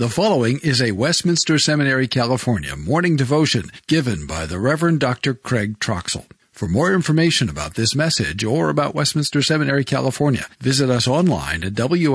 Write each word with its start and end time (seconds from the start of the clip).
The 0.00 0.08
following 0.08 0.58
is 0.62 0.80
a 0.80 0.92
Westminster 0.92 1.58
Seminary, 1.58 2.08
California 2.08 2.74
morning 2.74 3.16
devotion 3.16 3.70
given 3.86 4.26
by 4.26 4.46
the 4.46 4.58
Reverend 4.58 4.98
Dr. 4.98 5.34
Craig 5.34 5.78
Troxel. 5.78 6.24
For 6.52 6.66
more 6.66 6.94
information 6.94 7.50
about 7.50 7.74
this 7.74 7.94
message 7.94 8.42
or 8.42 8.70
about 8.70 8.94
Westminster 8.94 9.42
Seminary, 9.42 9.84
California, 9.84 10.46
visit 10.58 10.88
us 10.88 11.06
online 11.06 11.64
at 11.64 11.74
wscal.edu 11.74 12.08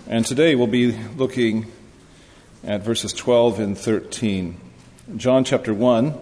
and 0.09 0.25
today 0.25 0.55
we'll 0.55 0.67
be 0.67 0.93
looking 1.17 1.71
at 2.65 2.83
verses 2.83 3.13
12 3.13 3.61
and 3.61 3.77
13. 3.77 4.59
John 5.17 5.45
chapter 5.45 5.75
1 5.75 6.19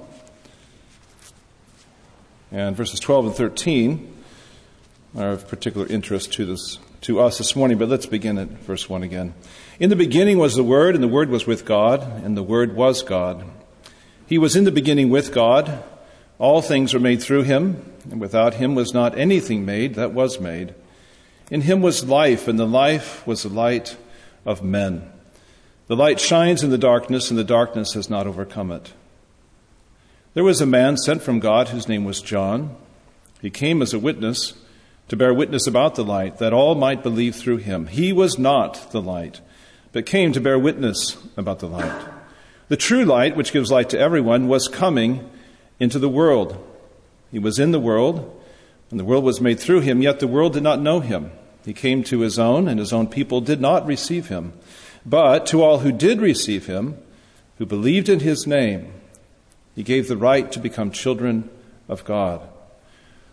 and 2.51 2.77
verses 2.77 2.99
12 2.99 3.27
and 3.27 3.35
13 3.37 4.15
are 5.17 5.30
of 5.30 5.47
particular 5.47 5.87
interest 5.87 6.33
to, 6.33 6.45
this, 6.45 6.80
to 7.03 7.21
us 7.21 7.39
this 7.39 7.55
morning, 7.55 7.79
but 7.79 7.89
let's 7.89 8.07
begin 8.07 8.39
at 8.39 8.49
verse 8.49 8.89
1 8.89 9.05
again. 9.05 9.35
In 9.79 9.89
the 9.89 9.97
beginning 9.97 10.39
was 10.39 10.57
the 10.57 10.65
Word, 10.65 10.97
and 10.97 11.03
the 11.03 11.09
Word 11.09 11.30
was 11.30 11.47
with 11.47 11.65
God, 11.65 12.03
and 12.25 12.37
the 12.37 12.43
Word 12.43 12.75
was 12.75 13.05
God. 13.05 13.45
He 14.27 14.37
was 14.37 14.57
in 14.57 14.65
the 14.65 14.73
beginning 14.73 15.11
with 15.11 15.33
God. 15.33 15.85
All 16.41 16.61
things 16.61 16.93
were 16.93 16.99
made 16.99 17.23
through 17.23 17.45
him, 17.45 17.85
and 18.11 18.21
without 18.21 18.55
him 18.55 18.75
was 18.75 18.93
not 18.93 19.16
anything 19.16 19.65
made 19.65 19.95
that 19.95 20.11
was 20.11 20.41
made. 20.41 20.75
In 21.51 21.63
him 21.63 21.81
was 21.81 22.09
life, 22.09 22.49
and 22.49 22.59
the 22.59 22.67
life 22.67 23.27
was 23.27 23.43
the 23.43 23.49
light 23.49 23.97
of 24.45 24.63
men. 24.63 25.11
The 25.87 25.97
light 25.97 26.19
shines 26.19 26.65
in 26.65 26.71
the 26.71 26.79
darkness, 26.79 27.30
and 27.30 27.38
the 27.38 27.45
darkness 27.45 27.93
has 27.95 28.11
not 28.11 28.27
overcome 28.27 28.73
it. 28.73 28.93
There 30.35 30.45
was 30.45 30.61
a 30.61 30.66
man 30.66 30.97
sent 30.97 31.23
from 31.23 31.38
God 31.38 31.69
whose 31.69 31.88
name 31.88 32.05
was 32.05 32.21
John. 32.21 32.77
He 33.41 33.51
came 33.51 33.80
as 33.80 33.95
a 33.95 33.99
witness 33.99 34.55
to 35.09 35.16
bear 35.16 35.33
witness 35.33 35.66
about 35.66 35.95
the 35.95 36.05
light, 36.05 36.38
that 36.38 36.53
all 36.53 36.75
might 36.75 37.03
believe 37.03 37.37
through 37.37 37.59
him. 37.59 37.87
He 37.87 38.13
was 38.13 38.38
not 38.38 38.91
the 38.91 39.01
light, 39.01 39.41
but 39.93 40.05
came 40.05 40.33
to 40.33 40.41
bear 40.41 40.59
witness 40.59 41.16
about 41.37 41.60
the 41.60 41.69
light. 41.69 42.07
The 42.69 42.77
true 42.77 43.05
light, 43.05 43.37
which 43.37 43.53
gives 43.53 43.71
light 43.71 43.88
to 43.91 43.99
everyone, 43.99 44.49
was 44.49 44.66
coming 44.66 45.31
into 45.79 46.01
the 46.01 46.09
world. 46.09 46.57
He 47.31 47.38
was 47.38 47.60
in 47.60 47.71
the 47.71 47.79
world, 47.79 48.35
and 48.90 49.01
the 49.01 49.04
world 49.04 49.24
was 49.24 49.40
made 49.40 49.59
through 49.59 49.80
him, 49.80 50.02
yet 50.02 50.20
the 50.20 50.26
world 50.26 50.52
did 50.52 50.62
not 50.62 50.80
know 50.80 51.01
him. 51.01 51.32
He 51.65 51.73
came 51.73 52.04
to 52.04 52.20
his 52.20 52.38
own, 52.38 52.68
and 52.68 52.79
his 52.79 52.92
own 52.92 53.09
people 53.09 53.40
did 53.40 53.60
not 53.60 53.87
receive 53.87 54.29
him. 54.29 54.52
But 55.04 55.46
to 55.46 55.62
all 55.62 55.79
who 55.79 55.92
did 55.92 56.20
receive 56.20 56.66
him, 56.66 56.96
who 57.59 57.66
believed 57.66 58.09
in 58.09 58.20
his 58.20 58.46
name, 58.46 58.92
he 59.74 59.82
gave 59.82 60.09
the 60.09 60.16
right 60.16 60.51
to 60.52 60.60
become 60.60 60.90
children 60.90 61.51
of 61.88 62.04
God, 62.04 62.40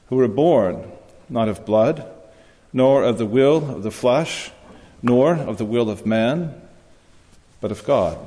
who 0.08 0.16
were 0.16 0.28
born 0.28 0.92
not 1.30 1.48
of 1.48 1.66
blood, 1.66 2.06
nor 2.72 3.04
of 3.04 3.18
the 3.18 3.26
will 3.26 3.76
of 3.76 3.84
the 3.84 3.92
flesh, 3.92 4.52
nor 5.02 5.36
of 5.36 5.58
the 5.58 5.66
will 5.66 5.90
of 5.90 6.06
man, 6.06 6.60
but 7.62 7.72
of 7.72 7.84
God. 7.84 8.18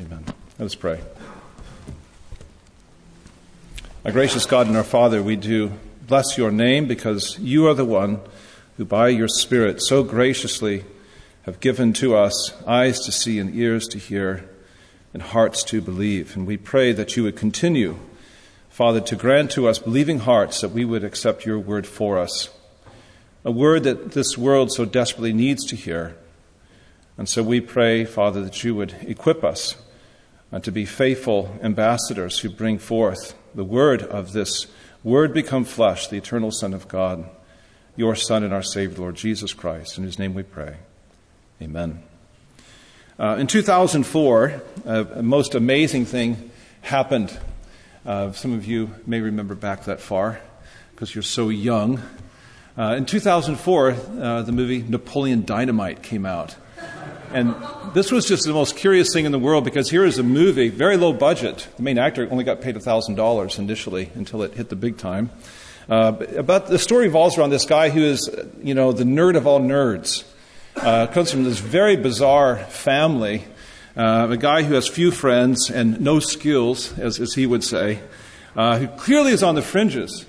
Amen. 0.00 0.24
Let 0.58 0.66
us 0.66 0.74
pray. 0.74 1.00
Our 4.04 4.12
gracious 4.12 4.46
God 4.46 4.68
and 4.68 4.76
our 4.76 4.84
Father, 4.84 5.22
we 5.22 5.36
do 5.36 5.72
bless 6.08 6.38
your 6.38 6.50
name 6.50 6.86
because 6.86 7.38
you 7.38 7.68
are 7.68 7.74
the 7.74 7.84
one 7.84 8.18
who, 8.78 8.84
by 8.86 9.08
your 9.08 9.28
Spirit, 9.28 9.82
so 9.82 10.02
graciously 10.02 10.86
have 11.42 11.60
given 11.60 11.92
to 11.92 12.16
us 12.16 12.54
eyes 12.66 12.98
to 13.00 13.12
see 13.12 13.38
and 13.38 13.54
ears 13.54 13.86
to 13.86 13.98
hear 13.98 14.48
and 15.12 15.20
hearts 15.22 15.62
to 15.62 15.82
believe. 15.82 16.34
And 16.34 16.46
we 16.46 16.56
pray 16.56 16.92
that 16.92 17.14
you 17.14 17.24
would 17.24 17.36
continue, 17.36 17.98
Father, 18.70 19.02
to 19.02 19.16
grant 19.16 19.50
to 19.50 19.68
us 19.68 19.78
believing 19.78 20.20
hearts 20.20 20.62
that 20.62 20.70
we 20.70 20.82
would 20.82 21.04
accept 21.04 21.44
your 21.44 21.58
word 21.58 21.86
for 21.86 22.16
us, 22.16 22.48
a 23.44 23.50
word 23.50 23.84
that 23.84 24.12
this 24.12 24.38
world 24.38 24.72
so 24.72 24.86
desperately 24.86 25.34
needs 25.34 25.66
to 25.66 25.76
hear. 25.76 26.16
And 27.18 27.28
so 27.28 27.42
we 27.42 27.60
pray, 27.60 28.06
Father, 28.06 28.42
that 28.44 28.64
you 28.64 28.74
would 28.74 28.94
equip 29.02 29.44
us 29.44 29.76
uh, 30.50 30.58
to 30.60 30.72
be 30.72 30.86
faithful 30.86 31.54
ambassadors 31.62 32.38
who 32.38 32.48
bring 32.48 32.78
forth 32.78 33.34
the 33.54 33.64
word 33.64 34.02
of 34.02 34.32
this 34.32 34.68
word 35.02 35.32
become 35.32 35.64
flesh, 35.64 36.08
the 36.08 36.16
eternal 36.16 36.50
Son 36.50 36.74
of 36.74 36.88
God, 36.88 37.28
your 37.96 38.14
Son 38.14 38.42
and 38.42 38.52
our 38.52 38.62
Savior, 38.62 38.98
Lord 38.98 39.16
Jesus 39.16 39.52
Christ. 39.52 39.98
In 39.98 40.04
whose 40.04 40.18
name 40.18 40.34
we 40.34 40.42
pray. 40.42 40.76
Amen. 41.60 42.02
Uh, 43.18 43.36
in 43.38 43.46
2004, 43.48 44.62
uh, 44.86 45.04
a 45.14 45.22
most 45.22 45.54
amazing 45.54 46.06
thing 46.06 46.50
happened. 46.82 47.36
Uh, 48.06 48.32
some 48.32 48.52
of 48.52 48.64
you 48.64 48.94
may 49.06 49.20
remember 49.20 49.54
back 49.54 49.84
that 49.84 50.00
far 50.00 50.40
because 50.92 51.14
you're 51.14 51.22
so 51.22 51.48
young. 51.48 52.00
Uh, 52.76 52.94
in 52.96 53.06
2004, 53.06 53.90
uh, 53.90 54.42
the 54.42 54.52
movie 54.52 54.82
Napoleon 54.82 55.44
Dynamite 55.44 56.02
came 56.02 56.24
out. 56.24 56.54
And 57.32 57.54
this 57.92 58.10
was 58.10 58.26
just 58.26 58.44
the 58.44 58.52
most 58.52 58.76
curious 58.76 59.12
thing 59.12 59.26
in 59.26 59.32
the 59.32 59.38
world 59.38 59.64
because 59.64 59.90
here 59.90 60.04
is 60.04 60.18
a 60.18 60.22
movie, 60.22 60.68
very 60.68 60.96
low 60.96 61.12
budget. 61.12 61.68
The 61.76 61.82
main 61.82 61.98
actor 61.98 62.26
only 62.30 62.44
got 62.44 62.60
paid 62.60 62.74
$1,000 62.74 63.58
initially 63.58 64.10
until 64.14 64.42
it 64.42 64.54
hit 64.54 64.70
the 64.70 64.76
big 64.76 64.96
time. 64.96 65.30
Uh, 65.88 66.12
but 66.42 66.68
the 66.68 66.78
story 66.78 67.06
revolves 67.06 67.36
around 67.36 67.50
this 67.50 67.66
guy 67.66 67.90
who 67.90 68.00
is, 68.00 68.30
you 68.62 68.74
know, 68.74 68.92
the 68.92 69.04
nerd 69.04 69.36
of 69.36 69.46
all 69.46 69.60
nerds. 69.60 70.24
Uh, 70.76 71.06
comes 71.08 71.30
from 71.30 71.44
this 71.44 71.58
very 71.58 71.96
bizarre 71.96 72.56
family. 72.56 73.44
Uh, 73.96 74.28
a 74.30 74.36
guy 74.36 74.62
who 74.62 74.74
has 74.74 74.86
few 74.86 75.10
friends 75.10 75.70
and 75.70 76.00
no 76.00 76.20
skills, 76.20 76.96
as, 76.98 77.18
as 77.20 77.34
he 77.34 77.46
would 77.46 77.64
say, 77.64 78.00
uh, 78.56 78.78
who 78.78 78.86
clearly 78.86 79.32
is 79.32 79.42
on 79.42 79.54
the 79.54 79.62
fringes. 79.62 80.24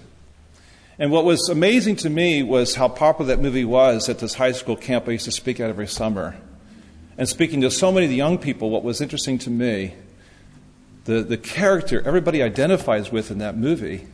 And 0.98 1.12
what 1.12 1.24
was 1.24 1.48
amazing 1.48 1.98
to 1.98 2.10
me 2.10 2.44
was 2.44 2.76
how 2.76 2.90
popular 2.90 3.36
that 3.36 3.42
movie 3.42 3.64
was 3.64 4.10
at 4.10 4.20
this 4.20 4.34
high 4.34 4.52
school 4.52 4.76
camp 4.76 5.08
I 5.08 5.12
used 5.12 5.26
to 5.26 5.32
speak 5.32 5.60
at 5.60 5.70
every 5.70 5.88
summer 5.88 6.36
and 7.20 7.28
speaking 7.28 7.60
to 7.60 7.70
so 7.70 7.92
many 7.92 8.06
of 8.06 8.10
the 8.10 8.16
young 8.16 8.38
people, 8.38 8.70
what 8.70 8.82
was 8.82 9.02
interesting 9.02 9.38
to 9.40 9.50
me, 9.50 9.94
the, 11.04 11.22
the 11.22 11.36
character 11.36 12.02
everybody 12.06 12.42
identifies 12.42 13.12
with 13.12 13.30
in 13.30 13.40
that 13.40 13.58
movie 13.58 14.08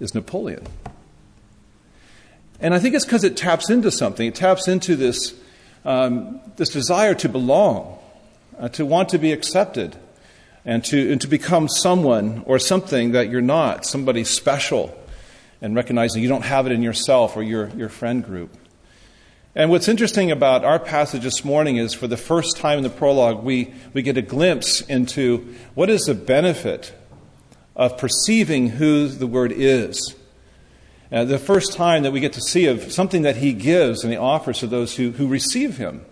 is 0.00 0.14
Napoleon. 0.14 0.66
And 2.60 2.74
I 2.74 2.78
think 2.78 2.94
it's 2.94 3.06
because 3.06 3.24
it 3.24 3.38
taps 3.38 3.70
into 3.70 3.90
something. 3.90 4.26
It 4.28 4.34
taps 4.34 4.68
into 4.68 4.96
this, 4.96 5.34
um, 5.86 6.42
this 6.56 6.68
desire 6.68 7.14
to 7.14 7.28
belong, 7.30 7.98
uh, 8.58 8.68
to 8.68 8.84
want 8.84 9.08
to 9.08 9.18
be 9.18 9.32
accepted, 9.32 9.96
and 10.62 10.84
to, 10.84 11.12
and 11.12 11.18
to 11.22 11.28
become 11.28 11.70
someone 11.70 12.42
or 12.44 12.58
something 12.58 13.12
that 13.12 13.30
you're 13.30 13.40
not, 13.40 13.86
somebody 13.86 14.24
special, 14.24 14.94
and 15.62 15.74
recognizing 15.74 16.22
you 16.22 16.28
don't 16.28 16.44
have 16.44 16.66
it 16.66 16.72
in 16.72 16.82
yourself 16.82 17.34
or 17.34 17.42
your, 17.42 17.70
your 17.70 17.88
friend 17.88 18.22
group. 18.22 18.54
And 19.56 19.70
what's 19.70 19.88
interesting 19.88 20.30
about 20.30 20.66
our 20.66 20.78
passage 20.78 21.22
this 21.22 21.42
morning 21.42 21.78
is 21.78 21.94
for 21.94 22.06
the 22.06 22.18
first 22.18 22.58
time 22.58 22.76
in 22.76 22.84
the 22.84 22.90
prologue, 22.90 23.42
we, 23.42 23.72
we 23.94 24.02
get 24.02 24.18
a 24.18 24.22
glimpse 24.22 24.82
into 24.82 25.54
what 25.74 25.88
is 25.88 26.02
the 26.02 26.12
benefit 26.14 26.92
of 27.74 27.96
perceiving 27.96 28.68
who 28.68 29.08
the 29.08 29.26
Word 29.26 29.54
is. 29.56 30.14
Uh, 31.10 31.24
the 31.24 31.38
first 31.38 31.72
time 31.72 32.02
that 32.02 32.12
we 32.12 32.20
get 32.20 32.34
to 32.34 32.40
see 32.42 32.66
of 32.66 32.92
something 32.92 33.22
that 33.22 33.36
He 33.36 33.54
gives 33.54 34.04
and 34.04 34.12
He 34.12 34.18
offers 34.18 34.58
to 34.58 34.66
those 34.66 34.94
who, 34.94 35.12
who 35.12 35.26
receive 35.26 35.78
Him. 35.78 36.04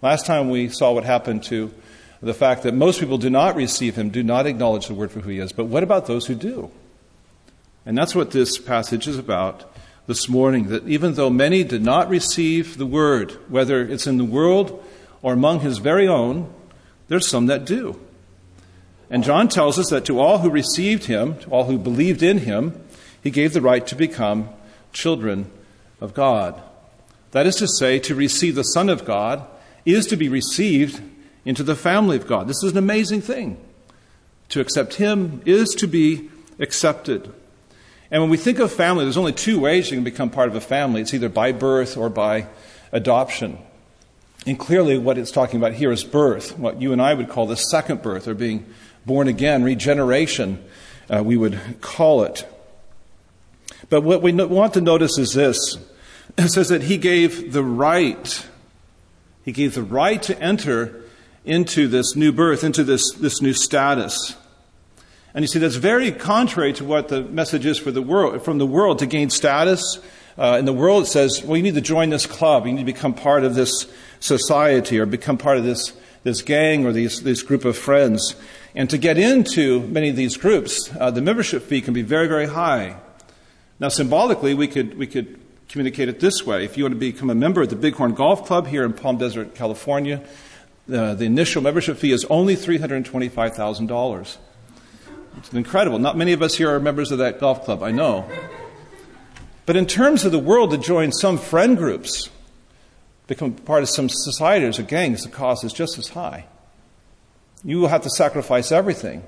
Last 0.00 0.24
time 0.24 0.48
we 0.48 0.68
saw 0.68 0.92
what 0.92 1.02
happened 1.02 1.42
to 1.44 1.74
the 2.22 2.32
fact 2.32 2.62
that 2.62 2.74
most 2.74 3.00
people 3.00 3.18
do 3.18 3.28
not 3.28 3.56
receive 3.56 3.96
Him, 3.96 4.10
do 4.10 4.22
not 4.22 4.46
acknowledge 4.46 4.86
the 4.86 4.94
Word 4.94 5.10
for 5.10 5.18
who 5.18 5.30
He 5.30 5.40
is. 5.40 5.50
But 5.50 5.64
what 5.64 5.82
about 5.82 6.06
those 6.06 6.26
who 6.26 6.36
do? 6.36 6.70
And 7.84 7.98
that's 7.98 8.14
what 8.14 8.30
this 8.30 8.56
passage 8.56 9.08
is 9.08 9.18
about 9.18 9.68
this 10.06 10.28
morning 10.28 10.68
that 10.68 10.86
even 10.86 11.14
though 11.14 11.30
many 11.30 11.64
did 11.64 11.82
not 11.82 12.08
receive 12.08 12.76
the 12.76 12.86
word, 12.86 13.32
whether 13.48 13.82
it's 13.82 14.06
in 14.06 14.18
the 14.18 14.24
world 14.24 14.84
or 15.22 15.32
among 15.32 15.60
his 15.60 15.78
very 15.78 16.06
own, 16.06 16.52
there's 17.08 17.28
some 17.28 17.46
that 17.46 17.64
do. 17.64 17.98
And 19.10 19.24
John 19.24 19.48
tells 19.48 19.78
us 19.78 19.90
that 19.90 20.04
to 20.06 20.18
all 20.18 20.38
who 20.38 20.50
received 20.50 21.04
him, 21.04 21.38
to 21.40 21.50
all 21.50 21.64
who 21.64 21.78
believed 21.78 22.22
in 22.22 22.38
him, 22.38 22.80
he 23.22 23.30
gave 23.30 23.52
the 23.52 23.60
right 23.60 23.86
to 23.86 23.94
become 23.94 24.48
children 24.92 25.50
of 26.00 26.14
God. 26.14 26.60
That 27.30 27.46
is 27.46 27.56
to 27.56 27.68
say, 27.68 27.98
to 28.00 28.14
receive 28.14 28.54
the 28.54 28.62
Son 28.62 28.88
of 28.88 29.04
God 29.04 29.46
is 29.84 30.06
to 30.06 30.16
be 30.16 30.28
received 30.28 31.02
into 31.44 31.62
the 31.62 31.74
family 31.74 32.16
of 32.16 32.26
God. 32.26 32.48
This 32.48 32.62
is 32.62 32.72
an 32.72 32.78
amazing 32.78 33.22
thing. 33.22 33.58
To 34.50 34.60
accept 34.60 34.94
him 34.94 35.42
is 35.44 35.70
to 35.76 35.86
be 35.86 36.30
accepted. 36.58 37.32
And 38.10 38.22
when 38.22 38.30
we 38.30 38.36
think 38.36 38.58
of 38.58 38.72
family, 38.72 39.04
there's 39.04 39.16
only 39.16 39.32
two 39.32 39.58
ways 39.58 39.90
you 39.90 39.96
can 39.96 40.04
become 40.04 40.30
part 40.30 40.48
of 40.48 40.54
a 40.54 40.60
family 40.60 41.00
it's 41.00 41.14
either 41.14 41.28
by 41.28 41.52
birth 41.52 41.96
or 41.96 42.08
by 42.08 42.46
adoption. 42.92 43.58
And 44.46 44.58
clearly, 44.58 44.98
what 44.98 45.16
it's 45.16 45.30
talking 45.30 45.58
about 45.58 45.72
here 45.72 45.90
is 45.90 46.04
birth, 46.04 46.58
what 46.58 46.80
you 46.80 46.92
and 46.92 47.00
I 47.00 47.14
would 47.14 47.28
call 47.28 47.46
the 47.46 47.56
second 47.56 48.02
birth, 48.02 48.28
or 48.28 48.34
being 48.34 48.66
born 49.06 49.26
again, 49.26 49.64
regeneration, 49.64 50.62
uh, 51.08 51.22
we 51.24 51.36
would 51.36 51.58
call 51.80 52.22
it. 52.24 52.46
But 53.88 54.02
what 54.02 54.22
we 54.22 54.32
want 54.32 54.74
to 54.74 54.80
notice 54.80 55.18
is 55.18 55.32
this 55.32 55.78
it 56.36 56.48
says 56.48 56.68
that 56.68 56.82
he 56.82 56.98
gave 56.98 57.52
the 57.52 57.62
right 57.62 58.46
He 59.44 59.52
gave 59.52 59.74
the 59.74 59.82
right 59.82 60.22
to 60.22 60.40
enter 60.40 61.02
into 61.44 61.86
this 61.86 62.16
new 62.16 62.32
birth, 62.32 62.64
into 62.64 62.82
this, 62.82 63.12
this 63.12 63.42
new 63.42 63.52
status. 63.52 64.36
And 65.34 65.42
you 65.42 65.48
see, 65.48 65.58
that's 65.58 65.74
very 65.74 66.12
contrary 66.12 66.72
to 66.74 66.84
what 66.84 67.08
the 67.08 67.22
message 67.22 67.66
is 67.66 67.76
for 67.76 67.90
the 67.90 68.02
world, 68.02 68.44
from 68.44 68.58
the 68.58 68.66
world 68.66 69.00
to 69.00 69.06
gain 69.06 69.30
status. 69.30 69.98
Uh, 70.38 70.56
in 70.60 70.64
the 70.64 70.72
world, 70.72 71.04
it 71.04 71.06
says, 71.06 71.42
well, 71.44 71.56
you 71.56 71.62
need 71.62 71.74
to 71.74 71.80
join 71.80 72.10
this 72.10 72.24
club. 72.24 72.66
You 72.66 72.72
need 72.72 72.86
to 72.86 72.92
become 72.92 73.14
part 73.14 73.42
of 73.42 73.56
this 73.56 73.86
society 74.20 74.98
or 74.98 75.06
become 75.06 75.36
part 75.36 75.58
of 75.58 75.64
this, 75.64 75.92
this 76.22 76.40
gang 76.40 76.86
or 76.86 76.92
these, 76.92 77.22
this 77.22 77.42
group 77.42 77.64
of 77.64 77.76
friends. 77.76 78.36
And 78.76 78.88
to 78.90 78.98
get 78.98 79.18
into 79.18 79.80
many 79.88 80.08
of 80.08 80.16
these 80.16 80.36
groups, 80.36 80.88
uh, 80.98 81.10
the 81.10 81.20
membership 81.20 81.64
fee 81.64 81.80
can 81.80 81.94
be 81.94 82.02
very, 82.02 82.28
very 82.28 82.46
high. 82.46 82.96
Now, 83.80 83.88
symbolically, 83.88 84.54
we 84.54 84.68
could, 84.68 84.96
we 84.96 85.08
could 85.08 85.40
communicate 85.68 86.08
it 86.08 86.20
this 86.20 86.46
way. 86.46 86.64
If 86.64 86.76
you 86.76 86.84
want 86.84 86.94
to 86.94 87.00
become 87.00 87.28
a 87.28 87.34
member 87.34 87.60
of 87.62 87.70
the 87.70 87.76
Bighorn 87.76 88.14
Golf 88.14 88.46
Club 88.46 88.68
here 88.68 88.84
in 88.84 88.92
Palm 88.92 89.18
Desert, 89.18 89.56
California, 89.56 90.22
uh, 90.92 91.14
the 91.14 91.24
initial 91.24 91.60
membership 91.60 91.96
fee 91.96 92.12
is 92.12 92.24
only 92.26 92.54
$325,000. 92.54 94.36
It's 95.38 95.52
incredible. 95.52 95.98
Not 95.98 96.16
many 96.16 96.32
of 96.32 96.42
us 96.42 96.54
here 96.54 96.74
are 96.74 96.80
members 96.80 97.12
of 97.12 97.18
that 97.18 97.40
golf 97.40 97.64
club, 97.64 97.82
I 97.82 97.90
know. 97.90 98.28
But 99.66 99.76
in 99.76 99.86
terms 99.86 100.24
of 100.24 100.32
the 100.32 100.38
world 100.38 100.70
to 100.70 100.78
join 100.78 101.12
some 101.12 101.38
friend 101.38 101.76
groups, 101.76 102.30
become 103.26 103.52
part 103.52 103.82
of 103.82 103.88
some 103.88 104.08
societies 104.08 104.78
or 104.78 104.82
gangs, 104.82 105.22
the 105.22 105.30
cost 105.30 105.64
is 105.64 105.72
just 105.72 105.98
as 105.98 106.08
high. 106.08 106.46
You 107.64 107.78
will 107.78 107.88
have 107.88 108.02
to 108.02 108.10
sacrifice 108.10 108.70
everything 108.70 109.24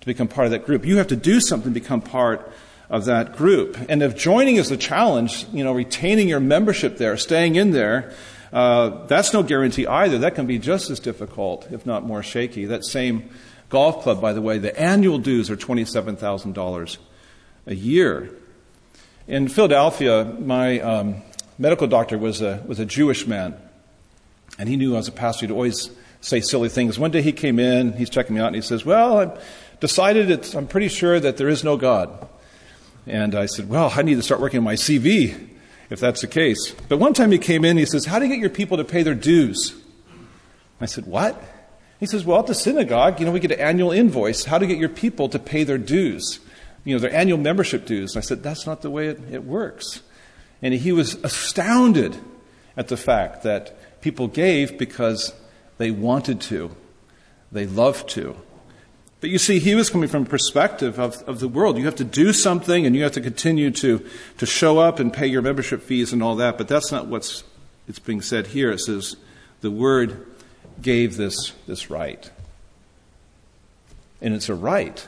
to 0.00 0.06
become 0.06 0.28
part 0.28 0.46
of 0.46 0.52
that 0.52 0.64
group. 0.64 0.86
You 0.86 0.98
have 0.98 1.08
to 1.08 1.16
do 1.16 1.40
something 1.40 1.74
to 1.74 1.80
become 1.80 2.00
part 2.00 2.52
of 2.88 3.06
that 3.06 3.36
group. 3.36 3.76
And 3.88 4.02
if 4.02 4.16
joining 4.16 4.56
is 4.56 4.70
a 4.70 4.76
challenge, 4.76 5.46
you 5.52 5.64
know, 5.64 5.72
retaining 5.72 6.28
your 6.28 6.40
membership 6.40 6.98
there, 6.98 7.16
staying 7.16 7.56
in 7.56 7.72
there, 7.72 8.12
uh, 8.52 9.06
that's 9.06 9.32
no 9.32 9.42
guarantee 9.42 9.86
either. 9.86 10.18
That 10.18 10.36
can 10.36 10.46
be 10.46 10.60
just 10.60 10.90
as 10.90 11.00
difficult, 11.00 11.66
if 11.72 11.84
not 11.84 12.04
more 12.04 12.22
shaky. 12.22 12.66
That 12.66 12.84
same 12.84 13.30
golf 13.74 14.04
club, 14.04 14.20
by 14.20 14.32
the 14.32 14.40
way, 14.40 14.58
the 14.58 14.78
annual 14.80 15.18
dues 15.18 15.50
are 15.50 15.56
$27,000 15.56 16.98
a 17.66 17.74
year. 17.74 18.30
In 19.26 19.48
Philadelphia, 19.48 20.24
my 20.38 20.78
um, 20.78 21.16
medical 21.58 21.88
doctor 21.88 22.16
was 22.16 22.40
a, 22.40 22.62
was 22.68 22.78
a 22.78 22.86
Jewish 22.86 23.26
man, 23.26 23.56
and 24.60 24.68
he 24.68 24.76
knew 24.76 24.96
as 24.96 25.08
a 25.08 25.12
pastor 25.12 25.46
he'd 25.46 25.52
always 25.52 25.90
say 26.20 26.40
silly 26.40 26.68
things. 26.68 27.00
One 27.00 27.10
day 27.10 27.20
he 27.20 27.32
came 27.32 27.58
in, 27.58 27.94
he's 27.94 28.08
checking 28.08 28.36
me 28.36 28.40
out, 28.40 28.46
and 28.46 28.54
he 28.54 28.62
says, 28.62 28.84
Well, 28.86 29.18
I've 29.18 29.44
decided 29.80 30.54
I'm 30.54 30.68
pretty 30.68 30.86
sure 30.86 31.18
that 31.18 31.36
there 31.36 31.48
is 31.48 31.64
no 31.64 31.76
God. 31.76 32.28
And 33.08 33.34
I 33.34 33.46
said, 33.46 33.68
Well, 33.68 33.92
I 33.92 34.02
need 34.02 34.14
to 34.14 34.22
start 34.22 34.40
working 34.40 34.58
on 34.58 34.64
my 34.64 34.74
CV 34.74 35.48
if 35.90 35.98
that's 35.98 36.20
the 36.20 36.28
case. 36.28 36.76
But 36.88 36.98
one 36.98 37.12
time 37.12 37.32
he 37.32 37.38
came 37.38 37.64
in, 37.64 37.76
he 37.76 37.86
says, 37.86 38.04
How 38.04 38.20
do 38.20 38.26
you 38.26 38.30
get 38.30 38.38
your 38.38 38.50
people 38.50 38.76
to 38.76 38.84
pay 38.84 39.02
their 39.02 39.16
dues? 39.16 39.74
I 40.80 40.86
said, 40.86 41.06
What? 41.06 41.42
He 42.00 42.06
says, 42.06 42.24
Well, 42.24 42.40
at 42.40 42.46
the 42.46 42.54
synagogue, 42.54 43.20
you 43.20 43.26
know, 43.26 43.32
we 43.32 43.40
get 43.40 43.52
an 43.52 43.60
annual 43.60 43.92
invoice. 43.92 44.44
How 44.44 44.58
to 44.58 44.66
get 44.66 44.78
your 44.78 44.88
people 44.88 45.28
to 45.28 45.38
pay 45.38 45.64
their 45.64 45.78
dues? 45.78 46.40
You 46.84 46.94
know, 46.94 47.00
their 47.00 47.14
annual 47.14 47.38
membership 47.38 47.86
dues. 47.86 48.14
And 48.14 48.22
I 48.22 48.26
said, 48.26 48.42
That's 48.42 48.66
not 48.66 48.82
the 48.82 48.90
way 48.90 49.08
it, 49.08 49.20
it 49.30 49.44
works. 49.44 50.02
And 50.62 50.74
he 50.74 50.92
was 50.92 51.14
astounded 51.16 52.16
at 52.76 52.88
the 52.88 52.96
fact 52.96 53.42
that 53.42 54.00
people 54.00 54.28
gave 54.28 54.78
because 54.78 55.34
they 55.78 55.90
wanted 55.90 56.40
to, 56.42 56.74
they 57.52 57.66
loved 57.66 58.08
to. 58.10 58.36
But 59.20 59.30
you 59.30 59.38
see, 59.38 59.58
he 59.58 59.74
was 59.74 59.88
coming 59.88 60.08
from 60.08 60.24
a 60.24 60.26
perspective 60.26 60.98
of, 60.98 61.22
of 61.22 61.40
the 61.40 61.48
world. 61.48 61.78
You 61.78 61.86
have 61.86 61.96
to 61.96 62.04
do 62.04 62.34
something 62.34 62.84
and 62.84 62.94
you 62.94 63.02
have 63.04 63.12
to 63.12 63.22
continue 63.22 63.70
to, 63.70 64.04
to 64.36 64.44
show 64.44 64.78
up 64.78 64.98
and 64.98 65.12
pay 65.12 65.26
your 65.26 65.40
membership 65.40 65.82
fees 65.82 66.12
and 66.12 66.22
all 66.22 66.36
that. 66.36 66.58
But 66.58 66.68
that's 66.68 66.92
not 66.92 67.06
what's 67.06 67.42
it's 67.88 67.98
being 67.98 68.20
said 68.20 68.48
here. 68.48 68.70
It 68.70 68.80
says 68.80 69.16
the 69.60 69.70
word 69.70 70.26
gave 70.80 71.16
this, 71.16 71.52
this 71.66 71.90
right. 71.90 72.30
And 74.20 74.34
it's 74.34 74.48
a 74.48 74.54
right. 74.54 75.06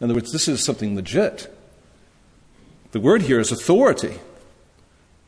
In 0.00 0.04
other 0.04 0.14
words, 0.14 0.32
this 0.32 0.48
is 0.48 0.62
something 0.62 0.94
legit. 0.94 1.54
The 2.92 3.00
word 3.00 3.22
here 3.22 3.40
is 3.40 3.52
authority. 3.52 4.18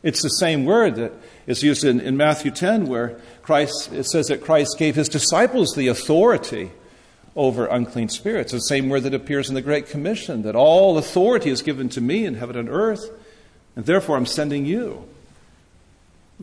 It's 0.02 0.22
the 0.22 0.28
same 0.28 0.64
word 0.64 0.96
that 0.96 1.12
is 1.46 1.62
used 1.62 1.84
in, 1.84 2.00
in 2.00 2.16
Matthew 2.16 2.50
10, 2.50 2.86
where 2.86 3.20
Christ, 3.42 3.92
it 3.92 4.04
says 4.04 4.28
that 4.28 4.42
Christ 4.42 4.76
gave 4.78 4.94
his 4.94 5.08
disciples 5.08 5.74
the 5.74 5.88
authority 5.88 6.70
over 7.34 7.66
unclean 7.66 8.08
spirits. 8.08 8.52
The 8.52 8.60
same 8.60 8.88
word 8.88 9.02
that 9.02 9.14
appears 9.14 9.48
in 9.48 9.54
the 9.54 9.62
Great 9.62 9.88
Commission 9.88 10.42
that 10.42 10.56
all 10.56 10.96
authority 10.96 11.50
is 11.50 11.62
given 11.62 11.88
to 11.90 12.00
me 12.00 12.24
in 12.24 12.34
heaven 12.34 12.56
and 12.56 12.68
earth, 12.68 13.10
and 13.74 13.84
therefore 13.84 14.16
I'm 14.16 14.26
sending 14.26 14.64
you. 14.64 15.06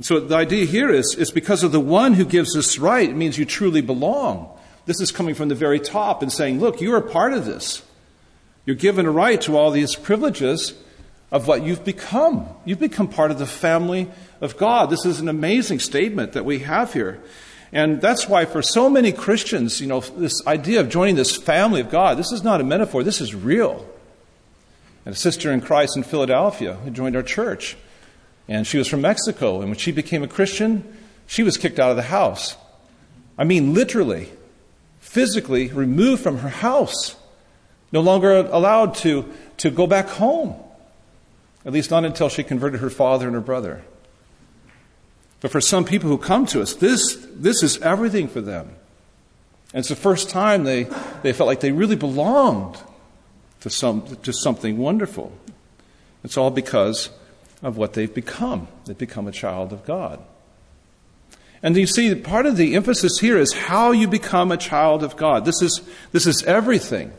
So 0.01 0.19
the 0.19 0.35
idea 0.35 0.65
here 0.65 0.89
is, 0.89 1.15
is 1.15 1.29
because 1.29 1.63
of 1.63 1.71
the 1.71 1.79
one 1.79 2.13
who 2.13 2.25
gives 2.25 2.53
this 2.53 2.79
right, 2.79 3.09
it 3.09 3.15
means 3.15 3.37
you 3.37 3.45
truly 3.45 3.81
belong. 3.81 4.49
This 4.85 4.99
is 4.99 5.11
coming 5.11 5.35
from 5.35 5.49
the 5.49 5.55
very 5.55 5.79
top 5.79 6.21
and 6.21 6.31
saying, 6.31 6.59
look, 6.59 6.81
you 6.81 6.93
are 6.93 7.01
part 7.01 7.33
of 7.33 7.45
this. 7.45 7.83
You're 8.65 8.75
given 8.75 9.05
a 9.05 9.11
right 9.11 9.39
to 9.41 9.57
all 9.57 9.71
these 9.71 9.95
privileges 9.95 10.73
of 11.31 11.47
what 11.47 11.63
you've 11.63 11.85
become. 11.85 12.47
You've 12.65 12.79
become 12.79 13.07
part 13.07 13.31
of 13.31 13.39
the 13.39 13.45
family 13.45 14.09
of 14.41 14.57
God. 14.57 14.89
This 14.89 15.05
is 15.05 15.19
an 15.19 15.29
amazing 15.29 15.79
statement 15.79 16.33
that 16.33 16.45
we 16.45 16.59
have 16.59 16.93
here. 16.93 17.21
And 17.71 18.01
that's 18.01 18.29
why 18.29 18.45
for 18.45 18.61
so 18.61 18.89
many 18.89 19.11
Christians, 19.11 19.81
you 19.81 19.87
know, 19.87 19.99
this 19.99 20.45
idea 20.45 20.79
of 20.79 20.89
joining 20.89 21.15
this 21.15 21.35
family 21.35 21.81
of 21.81 21.89
God, 21.89 22.17
this 22.17 22.31
is 22.31 22.43
not 22.43 22.61
a 22.61 22.63
metaphor, 22.63 23.03
this 23.03 23.19
is 23.19 23.33
real. 23.33 23.87
And 25.05 25.15
a 25.15 25.17
sister 25.17 25.51
in 25.51 25.59
Christ 25.59 25.97
in 25.97 26.03
Philadelphia 26.03 26.75
who 26.75 26.91
joined 26.91 27.15
our 27.15 27.23
church, 27.23 27.75
and 28.47 28.67
she 28.67 28.77
was 28.77 28.87
from 28.87 29.01
Mexico, 29.01 29.59
and 29.61 29.69
when 29.69 29.77
she 29.77 29.91
became 29.91 30.23
a 30.23 30.27
Christian, 30.27 30.97
she 31.27 31.43
was 31.43 31.57
kicked 31.57 31.79
out 31.79 31.91
of 31.91 31.95
the 31.95 32.03
house. 32.03 32.55
I 33.37 33.43
mean, 33.43 33.73
literally, 33.73 34.29
physically 34.99 35.69
removed 35.69 36.21
from 36.21 36.39
her 36.39 36.49
house, 36.49 37.15
no 37.91 38.01
longer 38.01 38.37
allowed 38.37 38.95
to, 38.95 39.31
to 39.57 39.69
go 39.69 39.87
back 39.87 40.07
home, 40.07 40.55
at 41.65 41.73
least 41.73 41.91
not 41.91 42.05
until 42.05 42.29
she 42.29 42.43
converted 42.43 42.81
her 42.81 42.89
father 42.89 43.27
and 43.27 43.35
her 43.35 43.41
brother. 43.41 43.83
But 45.39 45.51
for 45.51 45.61
some 45.61 45.85
people 45.85 46.09
who 46.09 46.17
come 46.17 46.45
to 46.47 46.61
us, 46.61 46.73
this, 46.73 47.17
this 47.33 47.63
is 47.63 47.77
everything 47.81 48.27
for 48.27 48.41
them. 48.41 48.69
And 49.73 49.79
it's 49.79 49.89
the 49.89 49.95
first 49.95 50.29
time 50.29 50.63
they, 50.63 50.87
they 51.21 51.33
felt 51.33 51.47
like 51.47 51.59
they 51.59 51.71
really 51.71 51.95
belonged 51.95 52.77
to, 53.61 53.69
some, 53.69 54.03
to 54.23 54.31
something 54.31 54.77
wonderful. 54.77 55.31
It's 56.23 56.37
all 56.37 56.51
because 56.51 57.09
of 57.63 57.77
what 57.77 57.93
they've 57.93 58.13
become. 58.13 58.67
They've 58.85 58.97
become 58.97 59.27
a 59.27 59.31
child 59.31 59.73
of 59.73 59.85
God. 59.85 60.23
And 61.63 61.75
you 61.77 61.87
see, 61.87 62.13
part 62.13 62.45
of 62.45 62.57
the 62.57 62.75
emphasis 62.75 63.19
here 63.19 63.37
is 63.37 63.53
how 63.53 63.91
you 63.91 64.07
become 64.07 64.51
a 64.51 64.57
child 64.57 65.01
of 65.01 65.15
God. 65.15 65.45
This 65.45 65.61
is, 65.61 65.81
this 66.11 66.27
is 66.27 66.43
everything, 66.43 67.13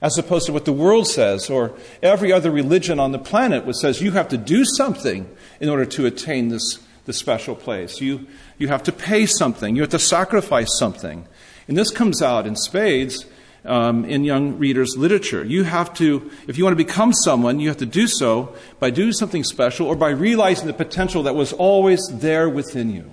as 0.00 0.16
opposed 0.16 0.46
to 0.46 0.52
what 0.52 0.64
the 0.64 0.72
world 0.72 1.06
says 1.06 1.50
or 1.50 1.76
every 2.02 2.32
other 2.32 2.50
religion 2.50 2.98
on 2.98 3.12
the 3.12 3.18
planet, 3.18 3.66
which 3.66 3.76
says 3.76 4.00
you 4.00 4.12
have 4.12 4.28
to 4.30 4.38
do 4.38 4.64
something 4.64 5.28
in 5.60 5.68
order 5.68 5.84
to 5.84 6.06
attain 6.06 6.48
this 6.48 6.78
the 7.04 7.12
special 7.12 7.54
place. 7.54 8.00
You, 8.00 8.26
you 8.58 8.68
have 8.68 8.82
to 8.84 8.92
pay 8.92 9.26
something, 9.26 9.74
you 9.74 9.82
have 9.82 9.90
to 9.90 9.98
sacrifice 9.98 10.78
something. 10.78 11.26
And 11.68 11.76
this 11.76 11.90
comes 11.90 12.22
out 12.22 12.46
in 12.46 12.56
spades 12.56 13.26
Um, 13.64 14.04
in 14.04 14.24
young 14.24 14.58
readers' 14.58 14.96
literature. 14.96 15.44
You 15.44 15.62
have 15.62 15.94
to, 15.94 16.32
if 16.48 16.58
you 16.58 16.64
want 16.64 16.76
to 16.76 16.84
become 16.84 17.12
someone, 17.12 17.60
you 17.60 17.68
have 17.68 17.76
to 17.76 17.86
do 17.86 18.08
so 18.08 18.56
by 18.80 18.90
doing 18.90 19.12
something 19.12 19.44
special 19.44 19.86
or 19.86 19.94
by 19.94 20.10
realizing 20.10 20.66
the 20.66 20.72
potential 20.72 21.22
that 21.22 21.36
was 21.36 21.52
always 21.52 22.00
there 22.10 22.48
within 22.48 22.90
you. 22.90 23.08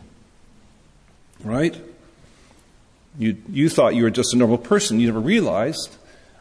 Right? 1.44 1.80
You, 3.20 3.38
you 3.48 3.70
thought 3.70 3.94
you 3.94 4.02
were 4.02 4.10
just 4.10 4.34
a 4.34 4.38
normal 4.38 4.58
person. 4.58 5.00
You 5.00 5.06
never 5.06 5.20
realized, 5.20 5.96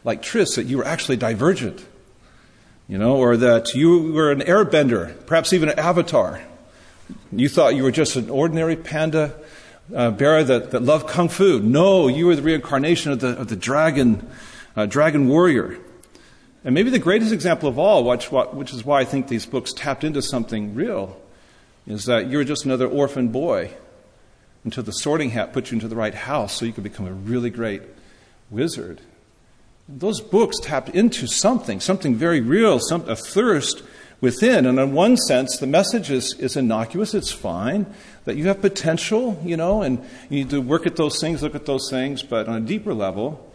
like 0.05 0.23
Tris, 0.23 0.55
that 0.55 0.65
you 0.65 0.79
were 0.79 0.87
actually 0.87 1.19
divergent. 1.19 1.85
You 2.89 2.97
know, 2.97 3.17
or 3.17 3.37
that 3.37 3.75
you 3.75 4.15
were 4.15 4.33
an 4.33 4.41
airbender, 4.41 5.27
perhaps 5.27 5.53
even 5.53 5.69
an 5.69 5.79
avatar. 5.79 6.41
You 7.31 7.51
thought 7.51 7.75
you 7.77 7.83
were 7.83 7.91
just 7.91 8.17
an 8.17 8.31
ordinary 8.31 8.77
panda 8.77 9.35
uh, 9.95 10.11
bear 10.11 10.45
that, 10.45 10.71
that 10.73 10.83
loved 10.83 11.09
kung 11.09 11.29
fu. 11.29 11.61
No, 11.61 12.09
you 12.09 12.27
were 12.27 12.37
the 12.37 12.43
reincarnation 12.43 13.13
of 13.13 13.21
the, 13.21 13.39
of 13.39 13.49
the 13.49 13.57
dragon, 13.57 14.29
uh, 14.77 14.87
dragon 14.87 15.29
warrior. 15.29 15.79
And 16.65 16.75
maybe 16.75 16.91
the 16.91 16.99
greatest 16.99 17.33
example 17.33 17.69
of 17.69 17.79
all, 17.79 18.05
which, 18.05 18.31
which 18.31 18.73
is 18.73 18.85
why 18.85 19.01
I 19.01 19.05
think 19.05 19.29
these 19.29 19.47
books 19.47 19.73
tapped 19.73 20.05
into 20.05 20.21
something 20.21 20.75
real, 20.75 21.21
is 21.87 22.05
that 22.05 22.29
you're 22.29 22.45
just 22.45 22.65
another 22.65 22.87
orphan 22.87 23.29
boy 23.29 23.71
until 24.65 24.83
the 24.83 24.93
sorting 24.93 25.31
hat 25.31 25.53
put 25.53 25.71
you 25.71 25.77
into 25.77 25.89
the 25.89 25.97
right 25.97 26.15
house 26.15 26.53
so 26.53 26.67
you 26.67 26.73
could 26.73 26.85
become 26.85 27.07
a 27.07 27.13
really 27.13 27.49
great 27.49 27.83
wizard. 28.51 29.01
Those 29.89 30.21
books 30.21 30.59
tapped 30.61 30.91
into 30.91 31.27
something, 31.27 31.81
something 31.81 32.15
very 32.15 32.41
real, 32.41 32.79
some, 32.79 33.09
a 33.09 33.17
thirst 33.17 33.83
within. 34.21 34.67
And 34.67 34.79
in 34.79 34.93
one 34.93 35.17
sense, 35.17 35.59
the 35.59 35.67
message 35.67 36.11
is, 36.11 36.35
is 36.35 36.57
innocuous, 36.57 37.15
it's 37.15 37.33
fine, 37.33 37.87
that 38.25 38.37
you 38.37 38.49
have 38.49 38.61
potential, 38.61 39.41
you 39.45 39.57
know, 39.57 39.83
and 39.83 39.99
you 40.29 40.41
need 40.41 40.51
to 40.51 40.61
work 40.61 40.87
at 40.87 40.97
those 40.97 41.21
things, 41.21 41.43
look 41.43 41.55
at 41.55 41.67
those 41.67 41.91
things. 41.91 42.23
But 42.23 42.49
on 42.49 42.57
a 42.57 42.67
deeper 42.67 42.95
level, 42.95 43.53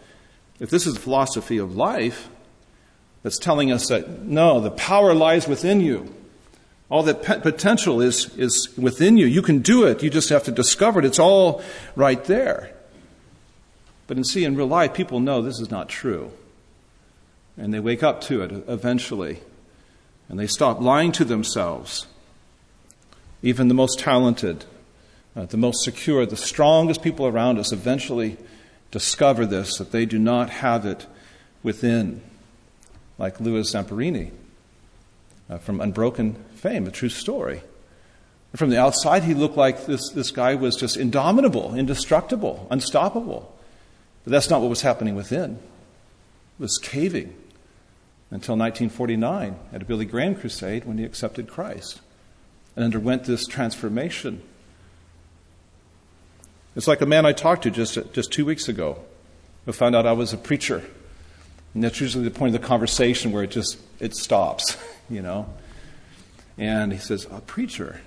if 0.60 0.70
this 0.70 0.86
is 0.86 0.94
the 0.94 1.00
philosophy 1.00 1.58
of 1.58 1.76
life, 1.76 2.28
that's 3.22 3.38
telling 3.38 3.72
us 3.72 3.88
that 3.88 4.20
no, 4.22 4.60
the 4.60 4.70
power 4.70 5.14
lies 5.14 5.48
within 5.48 5.80
you. 5.80 6.14
All 6.90 7.02
that 7.04 7.22
pe- 7.22 7.40
potential 7.40 8.00
is, 8.02 8.36
is 8.36 8.68
within 8.76 9.16
you. 9.16 9.26
You 9.26 9.40
can 9.40 9.60
do 9.60 9.84
it. 9.84 10.02
You 10.02 10.10
just 10.10 10.28
have 10.28 10.44
to 10.44 10.52
discover 10.52 11.00
it. 11.00 11.06
It's 11.06 11.18
all 11.18 11.62
right 11.96 12.22
there. 12.24 12.74
But 14.06 14.18
in 14.18 14.24
see, 14.24 14.44
in 14.44 14.54
real 14.54 14.66
life, 14.66 14.92
people 14.92 15.20
know 15.20 15.40
this 15.40 15.58
is 15.58 15.70
not 15.70 15.88
true. 15.88 16.30
And 17.56 17.72
they 17.72 17.80
wake 17.80 18.02
up 18.02 18.20
to 18.22 18.42
it 18.42 18.52
eventually. 18.68 19.40
And 20.28 20.38
they 20.38 20.46
stop 20.46 20.80
lying 20.80 21.12
to 21.12 21.24
themselves. 21.24 22.06
Even 23.42 23.68
the 23.68 23.74
most 23.74 23.98
talented, 23.98 24.64
uh, 25.36 25.46
the 25.46 25.56
most 25.56 25.84
secure, 25.84 26.24
the 26.24 26.36
strongest 26.36 27.02
people 27.02 27.26
around 27.26 27.58
us 27.58 27.72
eventually 27.72 28.36
discover 28.90 29.44
this, 29.44 29.76
that 29.78 29.92
they 29.92 30.06
do 30.06 30.18
not 30.18 30.48
have 30.48 30.86
it 30.86 31.06
within. 31.62 32.22
Like 33.18 33.40
Louis 33.40 33.72
Zamperini 33.72 34.30
uh, 35.50 35.58
from 35.58 35.80
Unbroken 35.80 36.34
Fame, 36.54 36.86
a 36.86 36.90
true 36.90 37.08
story. 37.08 37.62
From 38.56 38.70
the 38.70 38.80
outside, 38.80 39.24
he 39.24 39.34
looked 39.34 39.56
like 39.56 39.86
this, 39.86 40.10
this 40.10 40.30
guy 40.30 40.54
was 40.54 40.76
just 40.76 40.96
indomitable, 40.96 41.74
indestructible, 41.74 42.68
unstoppable. 42.70 43.52
But 44.24 44.30
that's 44.30 44.48
not 44.48 44.60
what 44.60 44.70
was 44.70 44.82
happening 44.82 45.16
within. 45.16 45.54
It 45.54 46.62
was 46.62 46.78
caving 46.78 47.34
until 48.30 48.56
1949 48.56 49.56
at 49.72 49.82
a 49.82 49.84
Billy 49.84 50.04
Graham 50.04 50.34
crusade 50.34 50.84
when 50.84 50.98
he 50.98 51.04
accepted 51.04 51.48
Christ 51.48 52.00
and 52.74 52.84
underwent 52.84 53.24
this 53.24 53.46
transformation. 53.46 54.42
It's 56.76 56.88
like 56.88 57.00
a 57.00 57.06
man 57.06 57.24
I 57.24 57.32
talked 57.32 57.62
to 57.62 57.70
just, 57.70 57.98
just 58.12 58.32
two 58.32 58.44
weeks 58.44 58.68
ago 58.68 58.98
who 59.64 59.72
found 59.72 59.94
out 59.94 60.06
I 60.06 60.12
was 60.12 60.32
a 60.32 60.36
preacher. 60.36 60.82
And 61.72 61.82
that's 61.82 62.00
usually 62.00 62.24
the 62.24 62.30
point 62.30 62.54
of 62.54 62.60
the 62.60 62.66
conversation 62.66 63.32
where 63.32 63.42
it 63.42 63.50
just 63.50 63.78
it 64.00 64.14
stops, 64.14 64.76
you 65.10 65.22
know. 65.22 65.46
And 66.56 66.92
he 66.92 66.98
says, 66.98 67.26
A 67.30 67.40
preacher. 67.40 68.00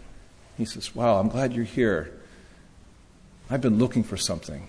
He 0.57 0.65
says, 0.65 0.95
Wow, 0.95 1.19
I'm 1.19 1.29
glad 1.29 1.53
you're 1.53 1.65
here. 1.65 2.13
I've 3.49 3.61
been 3.61 3.77
looking 3.77 4.03
for 4.03 4.17
something. 4.17 4.67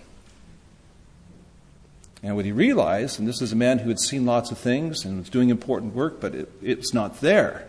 And 2.21 2.35
what 2.35 2.45
he 2.45 2.51
realized, 2.51 3.19
and 3.19 3.27
this 3.27 3.41
is 3.41 3.53
a 3.53 3.55
man 3.55 3.79
who 3.79 3.89
had 3.89 3.99
seen 3.99 4.25
lots 4.25 4.51
of 4.51 4.57
things 4.57 5.05
and 5.05 5.19
was 5.19 5.29
doing 5.29 5.49
important 5.49 5.95
work, 5.95 6.19
but 6.19 6.35
it, 6.35 6.51
it's 6.61 6.93
not 6.93 7.21
there. 7.21 7.67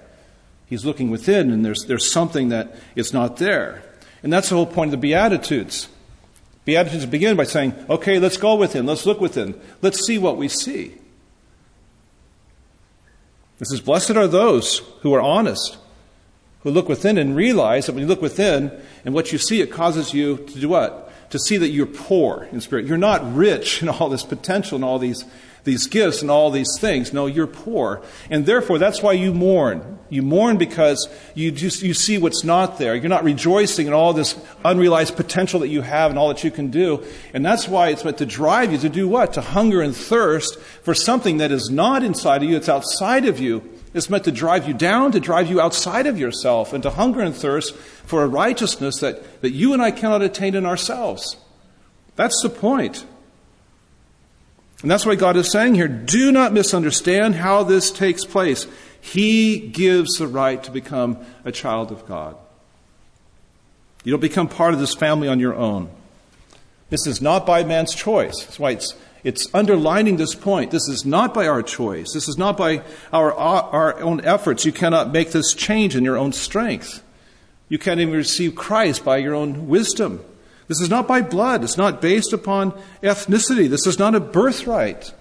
He's 0.66 0.84
looking 0.84 1.10
within, 1.10 1.50
and 1.50 1.64
there's, 1.64 1.84
there's 1.86 2.10
something 2.10 2.48
that 2.48 2.74
is 2.96 3.12
not 3.12 3.36
there. 3.36 3.82
And 4.22 4.32
that's 4.32 4.48
the 4.48 4.56
whole 4.56 4.66
point 4.66 4.88
of 4.88 4.92
the 4.92 4.96
Beatitudes. 5.08 5.88
Beatitudes 6.64 7.06
begin 7.06 7.36
by 7.36 7.44
saying, 7.44 7.74
okay, 7.88 8.18
let's 8.18 8.36
go 8.36 8.54
within, 8.56 8.86
let's 8.86 9.06
look 9.06 9.20
within, 9.20 9.58
let's 9.82 10.04
see 10.04 10.18
what 10.18 10.36
we 10.36 10.48
see. 10.48 10.94
It 13.60 13.66
says, 13.66 13.80
Blessed 13.80 14.12
are 14.12 14.26
those 14.26 14.78
who 15.02 15.12
are 15.12 15.20
honest, 15.20 15.76
who 16.62 16.70
look 16.70 16.88
within 16.88 17.18
and 17.18 17.36
realize 17.36 17.86
that 17.86 17.92
when 17.92 18.02
you 18.02 18.08
look 18.08 18.22
within 18.22 18.72
and 19.04 19.14
what 19.14 19.32
you 19.32 19.38
see, 19.38 19.60
it 19.60 19.70
causes 19.70 20.14
you 20.14 20.38
to 20.38 20.60
do 20.60 20.68
what? 20.70 21.09
To 21.30 21.38
see 21.38 21.56
that 21.56 21.68
you're 21.68 21.86
poor 21.86 22.48
in 22.52 22.60
spirit. 22.60 22.86
You're 22.86 22.98
not 22.98 23.34
rich 23.34 23.82
in 23.82 23.88
all 23.88 24.08
this 24.08 24.24
potential 24.24 24.76
and 24.76 24.84
all 24.84 24.98
these, 24.98 25.24
these 25.64 25.86
gifts 25.86 26.22
and 26.22 26.30
all 26.30 26.50
these 26.50 26.76
things. 26.78 27.12
No, 27.12 27.26
you're 27.26 27.46
poor. 27.46 28.02
And 28.28 28.46
therefore, 28.46 28.78
that's 28.78 29.02
why 29.02 29.12
you 29.12 29.32
mourn. 29.32 29.98
You 30.08 30.22
mourn 30.22 30.58
because 30.58 31.08
you, 31.34 31.52
just, 31.52 31.82
you 31.82 31.94
see 31.94 32.18
what's 32.18 32.42
not 32.42 32.78
there. 32.78 32.96
You're 32.96 33.08
not 33.08 33.22
rejoicing 33.22 33.86
in 33.86 33.92
all 33.92 34.12
this 34.12 34.36
unrealized 34.64 35.16
potential 35.16 35.60
that 35.60 35.68
you 35.68 35.82
have 35.82 36.10
and 36.10 36.18
all 36.18 36.28
that 36.28 36.42
you 36.42 36.50
can 36.50 36.70
do. 36.70 37.04
And 37.32 37.46
that's 37.46 37.68
why 37.68 37.90
it's 37.90 38.04
meant 38.04 38.18
to 38.18 38.26
drive 38.26 38.72
you 38.72 38.78
to 38.78 38.88
do 38.88 39.08
what? 39.08 39.32
To 39.34 39.40
hunger 39.40 39.80
and 39.80 39.94
thirst 39.94 40.58
for 40.58 40.94
something 40.94 41.38
that 41.38 41.52
is 41.52 41.70
not 41.70 42.02
inside 42.02 42.42
of 42.42 42.50
you, 42.50 42.56
it's 42.56 42.68
outside 42.68 43.24
of 43.24 43.38
you. 43.38 43.62
It's 43.92 44.08
meant 44.08 44.24
to 44.24 44.32
drive 44.32 44.68
you 44.68 44.74
down, 44.74 45.12
to 45.12 45.20
drive 45.20 45.50
you 45.50 45.60
outside 45.60 46.06
of 46.06 46.18
yourself, 46.18 46.72
and 46.72 46.82
to 46.84 46.90
hunger 46.90 47.20
and 47.20 47.34
thirst 47.34 47.74
for 47.74 48.22
a 48.22 48.28
righteousness 48.28 49.00
that, 49.00 49.42
that 49.42 49.50
you 49.50 49.72
and 49.72 49.82
I 49.82 49.90
cannot 49.90 50.22
attain 50.22 50.54
in 50.54 50.64
ourselves. 50.64 51.36
That's 52.16 52.40
the 52.42 52.50
point. 52.50 53.04
And 54.82 54.90
that's 54.90 55.04
why 55.04 55.16
God 55.16 55.36
is 55.36 55.50
saying 55.50 55.74
here 55.74 55.88
do 55.88 56.30
not 56.32 56.52
misunderstand 56.52 57.34
how 57.34 57.64
this 57.64 57.90
takes 57.90 58.24
place. 58.24 58.66
He 59.00 59.58
gives 59.58 60.18
the 60.18 60.28
right 60.28 60.62
to 60.64 60.70
become 60.70 61.18
a 61.44 61.52
child 61.52 61.90
of 61.90 62.06
God. 62.06 62.36
You 64.04 64.12
don't 64.12 64.20
become 64.20 64.48
part 64.48 64.72
of 64.72 64.80
this 64.80 64.94
family 64.94 65.28
on 65.28 65.40
your 65.40 65.54
own. 65.54 65.90
This 66.90 67.06
is 67.06 67.20
not 67.20 67.46
by 67.46 67.64
man's 67.64 67.94
choice. 67.94 68.38
That's 68.40 68.58
why 68.58 68.72
it's 68.72 68.94
it's 69.22 69.52
underlining 69.54 70.16
this 70.16 70.34
point. 70.34 70.70
This 70.70 70.88
is 70.88 71.04
not 71.04 71.34
by 71.34 71.46
our 71.46 71.62
choice. 71.62 72.12
This 72.12 72.28
is 72.28 72.38
not 72.38 72.56
by 72.56 72.82
our, 73.12 73.32
our 73.34 74.00
own 74.00 74.24
efforts. 74.24 74.64
You 74.64 74.72
cannot 74.72 75.12
make 75.12 75.32
this 75.32 75.52
change 75.52 75.94
in 75.94 76.04
your 76.04 76.16
own 76.16 76.32
strength. 76.32 77.02
You 77.68 77.78
can't 77.78 78.00
even 78.00 78.14
receive 78.14 78.54
Christ 78.54 79.04
by 79.04 79.18
your 79.18 79.34
own 79.34 79.68
wisdom. 79.68 80.24
This 80.68 80.80
is 80.80 80.88
not 80.88 81.06
by 81.06 81.20
blood. 81.20 81.64
It's 81.64 81.76
not 81.76 82.00
based 82.00 82.32
upon 82.32 82.72
ethnicity. 83.02 83.68
This 83.68 83.86
is 83.86 83.98
not 83.98 84.14
a 84.14 84.20
birthright. 84.20 85.12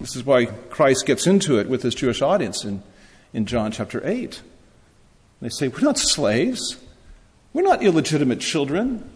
This 0.00 0.14
is 0.14 0.24
why 0.24 0.46
Christ 0.46 1.06
gets 1.06 1.26
into 1.26 1.58
it 1.58 1.68
with 1.68 1.82
his 1.82 1.94
Jewish 1.94 2.20
audience 2.20 2.64
in, 2.64 2.82
in 3.32 3.46
John 3.46 3.72
chapter 3.72 4.06
8. 4.06 4.42
They 5.40 5.48
say, 5.48 5.68
We're 5.68 5.80
not 5.80 5.98
slaves. 5.98 6.76
We're 7.52 7.62
not 7.62 7.82
illegitimate 7.82 8.40
children. 8.40 9.08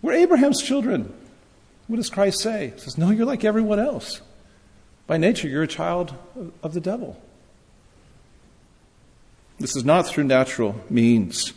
We're 0.00 0.14
Abraham's 0.14 0.62
children. 0.62 1.12
What 1.88 1.96
does 1.96 2.10
Christ 2.10 2.40
say? 2.40 2.72
He 2.74 2.80
says, 2.80 2.96
No, 2.96 3.10
you're 3.10 3.26
like 3.26 3.44
everyone 3.44 3.80
else. 3.80 4.20
By 5.06 5.16
nature, 5.16 5.48
you're 5.48 5.62
a 5.62 5.68
child 5.68 6.14
of 6.62 6.74
the 6.74 6.80
devil. 6.80 7.20
This 9.58 9.74
is 9.74 9.84
not 9.84 10.06
through 10.06 10.24
natural 10.24 10.80
means. 10.88 11.54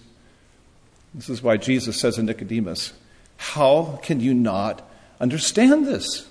This 1.13 1.29
is 1.29 1.43
why 1.43 1.57
Jesus 1.57 2.00
says 2.00 2.15
to 2.15 2.23
Nicodemus, 2.23 2.93
How 3.35 4.00
can 4.01 4.21
you 4.21 4.33
not 4.33 4.89
understand 5.19 5.85
this? 5.85 6.27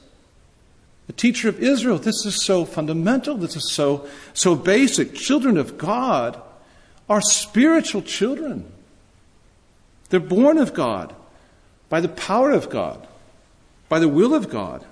The 1.06 1.12
teacher 1.12 1.48
of 1.48 1.60
Israel, 1.60 1.98
this 1.98 2.24
is 2.24 2.42
so 2.42 2.64
fundamental, 2.64 3.36
this 3.36 3.56
is 3.56 3.70
so, 3.70 4.08
so 4.32 4.54
basic. 4.54 5.14
Children 5.14 5.58
of 5.58 5.76
God 5.76 6.40
are 7.08 7.20
spiritual 7.20 8.00
children. 8.00 8.70
They're 10.08 10.20
born 10.20 10.56
of 10.56 10.72
God 10.72 11.14
by 11.88 12.00
the 12.00 12.08
power 12.08 12.52
of 12.52 12.70
God 12.70 13.06
by 13.90 13.98
the 13.98 14.08
will 14.08 14.32
of 14.34 14.48
God. 14.48 14.86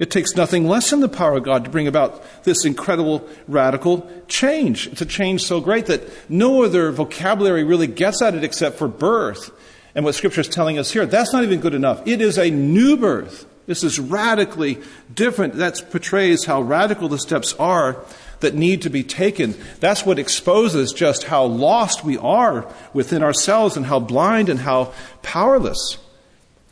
It 0.00 0.10
takes 0.10 0.34
nothing 0.34 0.66
less 0.66 0.90
than 0.90 0.98
the 0.98 1.08
power 1.08 1.36
of 1.36 1.44
God 1.44 1.64
to 1.64 1.70
bring 1.70 1.86
about 1.86 2.24
this 2.42 2.64
incredible 2.64 3.28
radical 3.46 4.10
change. 4.26 4.88
It's 4.88 5.02
a 5.02 5.06
change 5.06 5.44
so 5.44 5.60
great 5.60 5.86
that 5.86 6.02
no 6.28 6.64
other 6.64 6.90
vocabulary 6.90 7.62
really 7.62 7.86
gets 7.86 8.20
at 8.20 8.34
it 8.34 8.42
except 8.42 8.76
for 8.76 8.88
birth. 8.88 9.52
And 9.94 10.04
what 10.04 10.16
Scripture 10.16 10.40
is 10.40 10.48
telling 10.48 10.78
us 10.78 10.90
here, 10.90 11.06
that's 11.06 11.32
not 11.32 11.44
even 11.44 11.60
good 11.60 11.74
enough. 11.74 12.04
It 12.08 12.20
is 12.20 12.38
a 12.38 12.50
new 12.50 12.96
birth. 12.96 13.46
This 13.66 13.84
is 13.84 14.00
radically 14.00 14.78
different. 15.14 15.54
That 15.54 15.80
portrays 15.92 16.44
how 16.44 16.60
radical 16.60 17.08
the 17.08 17.18
steps 17.18 17.54
are 17.54 18.04
that 18.40 18.54
need 18.54 18.82
to 18.82 18.90
be 18.90 19.04
taken. 19.04 19.54
That's 19.78 20.04
what 20.04 20.18
exposes 20.18 20.92
just 20.92 21.24
how 21.24 21.44
lost 21.44 22.04
we 22.04 22.18
are 22.18 22.66
within 22.92 23.22
ourselves 23.22 23.76
and 23.76 23.86
how 23.86 24.00
blind 24.00 24.48
and 24.48 24.60
how 24.60 24.92
powerless. 25.22 25.98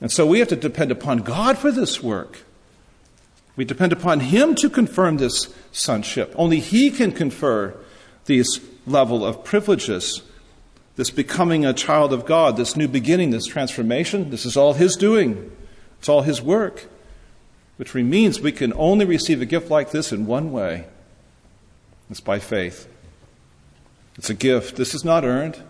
And 0.02 0.10
so 0.10 0.26
we 0.26 0.40
have 0.40 0.48
to 0.48 0.56
depend 0.56 0.90
upon 0.90 1.18
God 1.18 1.56
for 1.56 1.70
this 1.70 2.02
work. 2.02 2.40
We 3.54 3.64
depend 3.64 3.92
upon 3.92 4.18
Him 4.18 4.56
to 4.56 4.68
confirm 4.68 5.18
this 5.18 5.54
sonship. 5.70 6.34
Only 6.36 6.58
He 6.58 6.90
can 6.90 7.12
confer 7.12 7.74
these 8.24 8.60
level 8.84 9.24
of 9.24 9.44
privileges, 9.44 10.22
this 10.96 11.10
becoming 11.10 11.64
a 11.64 11.72
child 11.72 12.12
of 12.12 12.26
God, 12.26 12.56
this 12.56 12.76
new 12.76 12.88
beginning, 12.88 13.30
this 13.30 13.46
transformation. 13.46 14.30
This 14.30 14.44
is 14.44 14.56
all 14.56 14.72
His 14.72 14.96
doing. 14.96 15.52
It's 16.00 16.08
all 16.08 16.22
His 16.22 16.42
work, 16.42 16.88
which 17.76 17.94
means 17.94 18.40
we 18.40 18.50
can 18.50 18.72
only 18.72 19.04
receive 19.04 19.40
a 19.40 19.46
gift 19.46 19.70
like 19.70 19.92
this 19.92 20.12
in 20.12 20.26
one 20.26 20.50
way. 20.50 20.86
It's 22.10 22.20
by 22.20 22.40
faith. 22.40 22.88
It's 24.16 24.30
a 24.30 24.34
gift. 24.34 24.74
This 24.74 24.94
is 24.94 25.04
not 25.04 25.24
earned. 25.24 25.62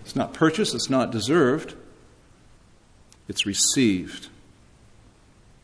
It's 0.00 0.16
not 0.16 0.34
purchased. 0.34 0.74
It's 0.74 0.90
not 0.90 1.12
deserved. 1.12 1.76
It's 3.28 3.46
received 3.46 4.28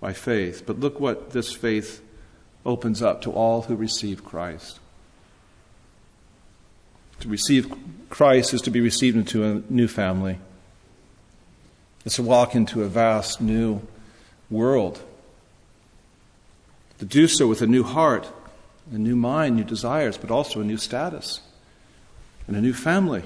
by 0.00 0.12
faith. 0.12 0.64
But 0.66 0.80
look 0.80 0.98
what 0.98 1.30
this 1.30 1.52
faith 1.52 2.02
opens 2.66 3.02
up 3.02 3.22
to 3.22 3.30
all 3.30 3.62
who 3.62 3.76
receive 3.76 4.24
Christ. 4.24 4.80
To 7.20 7.28
receive 7.28 7.72
Christ 8.10 8.52
is 8.52 8.62
to 8.62 8.70
be 8.70 8.80
received 8.80 9.16
into 9.16 9.44
a 9.44 9.62
new 9.72 9.86
family. 9.86 10.38
It's 12.04 12.16
to 12.16 12.22
walk 12.22 12.56
into 12.56 12.82
a 12.82 12.88
vast 12.88 13.40
new 13.40 13.80
world. 14.50 15.00
To 16.98 17.04
do 17.04 17.28
so 17.28 17.46
with 17.46 17.62
a 17.62 17.66
new 17.66 17.84
heart, 17.84 18.28
a 18.92 18.98
new 18.98 19.14
mind, 19.14 19.56
new 19.56 19.64
desires, 19.64 20.18
but 20.18 20.32
also 20.32 20.60
a 20.60 20.64
new 20.64 20.76
status 20.76 21.40
and 22.48 22.56
a 22.56 22.60
new 22.60 22.72
family. 22.72 23.22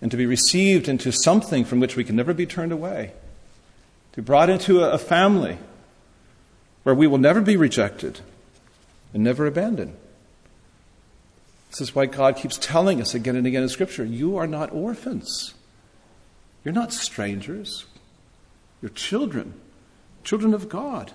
And 0.00 0.10
to 0.12 0.16
be 0.16 0.26
received 0.26 0.88
into 0.88 1.10
something 1.10 1.64
from 1.64 1.80
which 1.80 1.96
we 1.96 2.04
can 2.04 2.14
never 2.14 2.32
be 2.32 2.46
turned 2.46 2.70
away 2.70 3.12
to 4.14 4.22
be 4.22 4.24
brought 4.24 4.48
into 4.48 4.80
a 4.80 4.96
family 4.96 5.58
where 6.84 6.94
we 6.94 7.08
will 7.08 7.18
never 7.18 7.40
be 7.40 7.56
rejected 7.56 8.20
and 9.12 9.24
never 9.24 9.44
abandoned. 9.44 9.96
This 11.70 11.80
is 11.80 11.96
why 11.96 12.06
God 12.06 12.36
keeps 12.36 12.56
telling 12.56 13.00
us 13.00 13.12
again 13.12 13.34
and 13.34 13.44
again 13.44 13.64
in 13.64 13.68
Scripture 13.68 14.04
you 14.04 14.36
are 14.36 14.46
not 14.46 14.72
orphans. 14.72 15.54
You're 16.62 16.74
not 16.74 16.92
strangers. 16.92 17.86
You're 18.80 18.90
children, 18.90 19.54
children 20.22 20.54
of 20.54 20.68
God. 20.68 21.10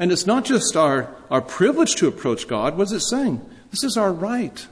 And 0.00 0.10
it's 0.10 0.26
not 0.26 0.44
just 0.44 0.76
our, 0.76 1.14
our 1.30 1.42
privilege 1.42 1.94
to 1.96 2.08
approach 2.08 2.48
God. 2.48 2.76
What 2.76 2.88
is 2.88 2.92
it 2.92 3.02
saying? 3.02 3.40
This 3.70 3.84
is 3.84 3.96
our 3.96 4.12
right. 4.12 4.66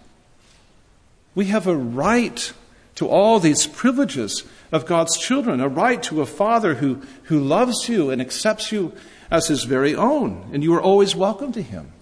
We 1.36 1.44
have 1.44 1.68
a 1.68 1.76
right 1.76 2.52
to 2.96 3.06
all 3.06 3.38
these 3.38 3.68
privileges 3.68 4.42
of 4.72 4.86
God's 4.86 5.16
children, 5.18 5.60
a 5.60 5.68
right 5.68 6.02
to 6.04 6.22
a 6.22 6.26
father 6.26 6.74
who, 6.74 7.02
who 7.24 7.38
loves 7.38 7.88
you 7.88 8.10
and 8.10 8.20
accepts 8.20 8.72
you 8.72 8.92
as 9.30 9.46
his 9.46 9.64
very 9.64 9.94
own, 9.94 10.50
and 10.52 10.64
you 10.64 10.74
are 10.74 10.82
always 10.82 11.14
welcome 11.14 11.52
to 11.52 11.62
him. 11.62 11.92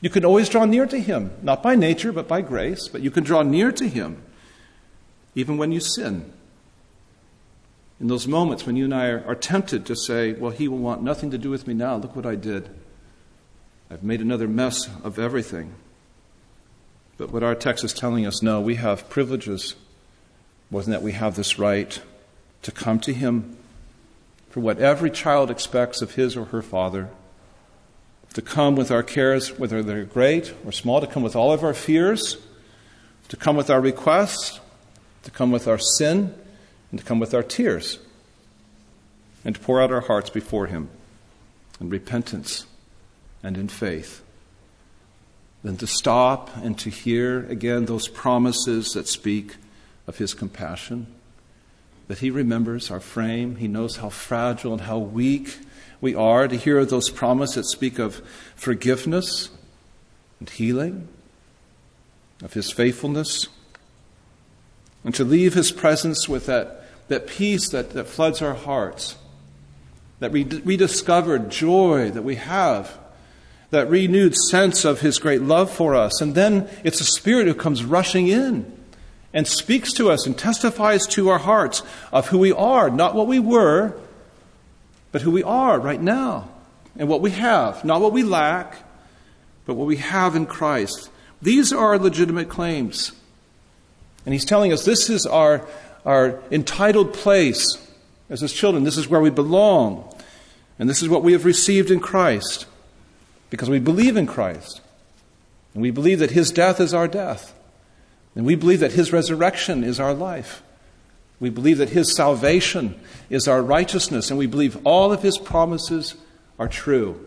You 0.00 0.10
can 0.10 0.24
always 0.24 0.48
draw 0.48 0.64
near 0.64 0.86
to 0.86 0.98
him, 0.98 1.32
not 1.42 1.62
by 1.62 1.74
nature, 1.74 2.12
but 2.12 2.26
by 2.26 2.40
grace, 2.40 2.88
but 2.88 3.02
you 3.02 3.10
can 3.10 3.24
draw 3.24 3.42
near 3.42 3.70
to 3.72 3.88
him 3.88 4.22
even 5.34 5.56
when 5.56 5.72
you 5.72 5.80
sin. 5.80 6.32
In 8.00 8.08
those 8.08 8.26
moments 8.26 8.66
when 8.66 8.76
you 8.76 8.84
and 8.84 8.94
I 8.94 9.06
are, 9.08 9.24
are 9.26 9.34
tempted 9.34 9.86
to 9.86 9.96
say, 9.96 10.32
Well, 10.32 10.50
he 10.50 10.68
will 10.68 10.78
want 10.78 11.02
nothing 11.02 11.30
to 11.30 11.38
do 11.38 11.50
with 11.50 11.66
me 11.66 11.74
now. 11.74 11.96
Look 11.96 12.16
what 12.16 12.26
I 12.26 12.34
did. 12.34 12.68
I've 13.90 14.02
made 14.02 14.20
another 14.20 14.48
mess 14.48 14.88
of 15.04 15.18
everything. 15.18 15.74
But 17.16 17.30
what 17.30 17.42
our 17.42 17.54
text 17.54 17.84
is 17.84 17.92
telling 17.92 18.26
us, 18.26 18.42
no, 18.42 18.60
we 18.60 18.76
have 18.76 19.08
privileges. 19.08 19.76
Wasn't 20.72 20.92
that 20.92 21.02
we 21.02 21.12
have 21.12 21.36
this 21.36 21.58
right 21.58 22.00
to 22.62 22.72
come 22.72 22.98
to 23.00 23.12
Him 23.12 23.58
for 24.48 24.60
what 24.60 24.78
every 24.78 25.10
child 25.10 25.50
expects 25.50 26.00
of 26.00 26.14
his 26.14 26.34
or 26.34 26.46
her 26.46 26.62
father? 26.62 27.10
To 28.32 28.40
come 28.40 28.74
with 28.74 28.90
our 28.90 29.02
cares, 29.02 29.58
whether 29.58 29.82
they're 29.82 30.04
great 30.04 30.54
or 30.64 30.72
small, 30.72 31.02
to 31.02 31.06
come 31.06 31.22
with 31.22 31.36
all 31.36 31.52
of 31.52 31.62
our 31.62 31.74
fears, 31.74 32.38
to 33.28 33.36
come 33.36 33.54
with 33.54 33.68
our 33.68 33.82
requests, 33.82 34.60
to 35.24 35.30
come 35.30 35.52
with 35.52 35.68
our 35.68 35.78
sin, 35.78 36.34
and 36.90 36.98
to 36.98 37.04
come 37.04 37.20
with 37.20 37.34
our 37.34 37.42
tears, 37.42 37.98
and 39.44 39.54
to 39.54 39.60
pour 39.60 39.82
out 39.82 39.92
our 39.92 40.00
hearts 40.00 40.30
before 40.30 40.68
Him 40.68 40.88
in 41.78 41.90
repentance 41.90 42.64
and 43.42 43.58
in 43.58 43.68
faith 43.68 44.22
Then 45.62 45.76
to 45.76 45.86
stop 45.86 46.56
and 46.56 46.78
to 46.78 46.88
hear 46.88 47.44
again 47.50 47.84
those 47.84 48.08
promises 48.08 48.92
that 48.94 49.06
speak 49.06 49.56
of 50.06 50.18
His 50.18 50.34
compassion. 50.34 51.06
That 52.08 52.18
He 52.18 52.30
remembers 52.30 52.90
our 52.90 53.00
frame, 53.00 53.56
He 53.56 53.68
knows 53.68 53.96
how 53.96 54.08
fragile 54.08 54.72
and 54.72 54.82
how 54.82 54.98
weak 54.98 55.58
we 56.00 56.14
are, 56.14 56.48
to 56.48 56.56
hear 56.56 56.84
those 56.84 57.10
promises 57.10 57.54
that 57.54 57.64
speak 57.64 57.98
of 57.98 58.22
forgiveness 58.56 59.50
and 60.40 60.50
healing, 60.50 61.08
of 62.42 62.54
His 62.54 62.72
faithfulness, 62.72 63.48
and 65.04 65.14
to 65.14 65.24
leave 65.24 65.54
His 65.54 65.70
presence 65.70 66.28
with 66.28 66.46
that, 66.46 66.84
that 67.08 67.26
peace 67.26 67.68
that, 67.70 67.90
that 67.90 68.08
floods 68.08 68.42
our 68.42 68.54
hearts, 68.54 69.16
that 70.18 70.32
rediscovered 70.32 71.50
joy 71.50 72.10
that 72.10 72.22
we 72.22 72.36
have 72.36 72.98
that 73.72 73.88
renewed 73.88 74.36
sense 74.36 74.84
of 74.84 75.00
his 75.00 75.18
great 75.18 75.40
love 75.40 75.70
for 75.70 75.94
us. 75.94 76.20
And 76.20 76.34
then 76.34 76.68
it's 76.84 76.98
the 76.98 77.04
Spirit 77.04 77.46
who 77.46 77.54
comes 77.54 77.84
rushing 77.84 78.28
in 78.28 78.70
and 79.32 79.46
speaks 79.46 79.92
to 79.94 80.10
us 80.10 80.26
and 80.26 80.36
testifies 80.36 81.06
to 81.06 81.28
our 81.28 81.38
hearts 81.38 81.82
of 82.12 82.28
who 82.28 82.38
we 82.38 82.52
are, 82.52 82.90
not 82.90 83.14
what 83.14 83.26
we 83.26 83.38
were, 83.38 83.94
but 85.10 85.22
who 85.22 85.30
we 85.30 85.42
are 85.42 85.78
right 85.78 86.00
now 86.00 86.48
and 86.96 87.08
what 87.08 87.20
we 87.20 87.30
have, 87.30 87.84
not 87.84 88.00
what 88.00 88.12
we 88.12 88.22
lack, 88.22 88.76
but 89.66 89.74
what 89.74 89.86
we 89.86 89.96
have 89.96 90.36
in 90.36 90.46
Christ. 90.46 91.10
These 91.40 91.72
are 91.72 91.98
legitimate 91.98 92.48
claims. 92.48 93.12
And 94.24 94.32
he's 94.32 94.44
telling 94.44 94.72
us 94.72 94.84
this 94.84 95.10
is 95.10 95.26
our, 95.26 95.66
our 96.04 96.40
entitled 96.50 97.14
place 97.14 97.78
as 98.28 98.40
his 98.40 98.52
children. 98.52 98.84
This 98.84 98.96
is 98.96 99.08
where 99.08 99.20
we 99.20 99.30
belong. 99.30 100.08
And 100.78 100.88
this 100.88 101.02
is 101.02 101.08
what 101.08 101.22
we 101.22 101.32
have 101.32 101.44
received 101.44 101.90
in 101.90 102.00
Christ 102.00 102.66
because 103.50 103.68
we 103.68 103.78
believe 103.78 104.16
in 104.16 104.26
Christ. 104.26 104.80
And 105.74 105.82
we 105.82 105.90
believe 105.90 106.18
that 106.18 106.30
his 106.30 106.50
death 106.50 106.80
is 106.80 106.94
our 106.94 107.08
death. 107.08 107.54
And 108.34 108.46
we 108.46 108.54
believe 108.54 108.80
that 108.80 108.92
his 108.92 109.12
resurrection 109.12 109.84
is 109.84 110.00
our 110.00 110.14
life. 110.14 110.62
We 111.38 111.50
believe 111.50 111.78
that 111.78 111.90
his 111.90 112.14
salvation 112.14 112.98
is 113.28 113.48
our 113.48 113.62
righteousness. 113.62 114.30
And 114.30 114.38
we 114.38 114.46
believe 114.46 114.78
all 114.86 115.12
of 115.12 115.22
his 115.22 115.38
promises 115.38 116.14
are 116.58 116.68
true. 116.68 117.26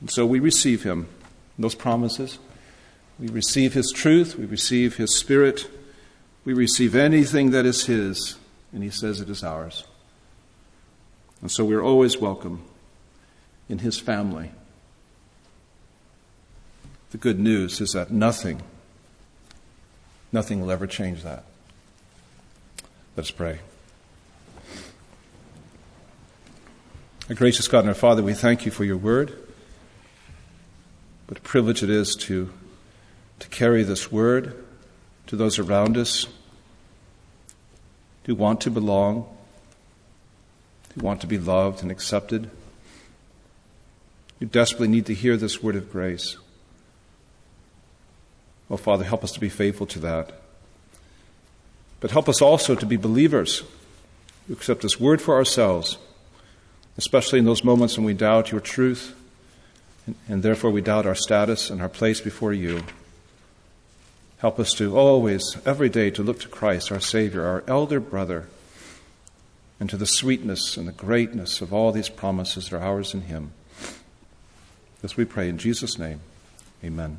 And 0.00 0.10
so 0.10 0.26
we 0.26 0.40
receive 0.40 0.82
him, 0.82 1.08
those 1.58 1.74
promises. 1.74 2.38
We 3.18 3.28
receive 3.28 3.72
his 3.72 3.90
truth. 3.92 4.36
We 4.36 4.46
receive 4.46 4.96
his 4.96 5.16
spirit. 5.16 5.68
We 6.44 6.52
receive 6.52 6.94
anything 6.94 7.50
that 7.52 7.64
is 7.64 7.86
his. 7.86 8.36
And 8.72 8.82
he 8.82 8.90
says 8.90 9.20
it 9.20 9.30
is 9.30 9.42
ours. 9.42 9.84
And 11.40 11.50
so 11.50 11.64
we're 11.64 11.82
always 11.82 12.18
welcome 12.18 12.62
in 13.68 13.78
his 13.78 13.98
family. 13.98 14.50
The 17.12 17.18
good 17.18 17.38
news 17.38 17.82
is 17.82 17.90
that 17.90 18.10
nothing, 18.10 18.62
nothing 20.32 20.62
will 20.62 20.70
ever 20.70 20.86
change 20.86 21.22
that. 21.24 21.44
Let's 23.18 23.30
pray. 23.30 23.58
Our 27.28 27.34
gracious 27.34 27.68
God 27.68 27.80
and 27.80 27.90
our 27.90 27.94
Father, 27.94 28.22
we 28.22 28.32
thank 28.32 28.64
you 28.64 28.72
for 28.72 28.84
your 28.84 28.96
word. 28.96 29.38
What 31.26 31.36
a 31.36 31.42
privilege 31.42 31.82
it 31.82 31.90
is 31.90 32.16
to, 32.20 32.50
to 33.40 33.48
carry 33.48 33.82
this 33.82 34.10
word 34.10 34.64
to 35.26 35.36
those 35.36 35.58
around 35.58 35.98
us 35.98 36.26
who 38.24 38.34
want 38.34 38.62
to 38.62 38.70
belong, 38.70 39.28
who 40.94 41.02
want 41.02 41.20
to 41.20 41.26
be 41.26 41.36
loved 41.36 41.82
and 41.82 41.90
accepted. 41.90 42.50
You 44.40 44.46
desperately 44.46 44.88
need 44.88 45.04
to 45.06 45.14
hear 45.14 45.36
this 45.36 45.62
word 45.62 45.76
of 45.76 45.92
grace. 45.92 46.38
Oh, 48.72 48.78
Father, 48.78 49.04
help 49.04 49.22
us 49.22 49.32
to 49.32 49.40
be 49.40 49.50
faithful 49.50 49.86
to 49.88 49.98
that. 49.98 50.32
But 52.00 52.10
help 52.10 52.26
us 52.26 52.40
also 52.40 52.74
to 52.74 52.86
be 52.86 52.96
believers 52.96 53.62
who 54.48 54.54
accept 54.54 54.80
this 54.80 54.98
word 54.98 55.20
for 55.20 55.34
ourselves, 55.36 55.98
especially 56.96 57.38
in 57.38 57.44
those 57.44 57.62
moments 57.62 57.98
when 57.98 58.06
we 58.06 58.14
doubt 58.14 58.50
your 58.50 58.62
truth 58.62 59.14
and, 60.06 60.16
and 60.26 60.42
therefore 60.42 60.70
we 60.70 60.80
doubt 60.80 61.04
our 61.04 61.14
status 61.14 61.68
and 61.68 61.82
our 61.82 61.88
place 61.88 62.22
before 62.22 62.54
you. 62.54 62.82
Help 64.38 64.58
us 64.58 64.72
to 64.72 64.96
always, 64.96 65.56
every 65.66 65.90
day, 65.90 66.10
to 66.10 66.22
look 66.22 66.40
to 66.40 66.48
Christ, 66.48 66.90
our 66.90 66.98
Savior, 66.98 67.44
our 67.44 67.62
elder 67.68 68.00
brother, 68.00 68.48
and 69.78 69.88
to 69.90 69.98
the 69.98 70.06
sweetness 70.06 70.78
and 70.78 70.88
the 70.88 70.92
greatness 70.92 71.60
of 71.60 71.74
all 71.74 71.92
these 71.92 72.08
promises 72.08 72.70
that 72.70 72.76
are 72.76 72.82
ours 72.82 73.12
in 73.12 73.22
Him. 73.22 73.52
This 75.02 75.16
we 75.16 75.26
pray 75.26 75.48
in 75.50 75.58
Jesus' 75.58 75.98
name. 75.98 76.20
Amen. 76.82 77.18